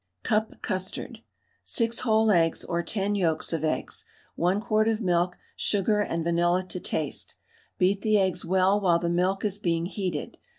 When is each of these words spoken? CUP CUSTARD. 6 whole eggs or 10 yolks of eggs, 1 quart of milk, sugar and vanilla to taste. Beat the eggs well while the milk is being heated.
CUP 0.23 0.63
CUSTARD. 0.63 1.19
6 1.63 1.99
whole 1.99 2.31
eggs 2.31 2.63
or 2.65 2.81
10 2.81 3.13
yolks 3.13 3.53
of 3.53 3.63
eggs, 3.63 4.03
1 4.33 4.59
quart 4.59 4.87
of 4.87 4.99
milk, 4.99 5.37
sugar 5.55 5.99
and 5.99 6.23
vanilla 6.23 6.63
to 6.69 6.79
taste. 6.79 7.35
Beat 7.77 8.01
the 8.01 8.17
eggs 8.17 8.43
well 8.43 8.81
while 8.81 8.97
the 8.97 9.09
milk 9.09 9.45
is 9.45 9.59
being 9.59 9.85
heated. 9.85 10.39